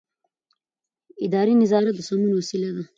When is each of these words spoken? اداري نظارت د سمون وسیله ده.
اداري 1.25 1.53
نظارت 1.61 1.93
د 1.95 1.99
سمون 2.07 2.31
وسیله 2.35 2.69
ده. 2.75 2.83